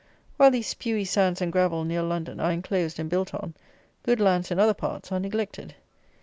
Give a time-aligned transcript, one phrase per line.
[0.37, 3.53] While these spewy sands and gravel near London are enclosed and built on,
[4.01, 5.75] good lands in other parts are neglected.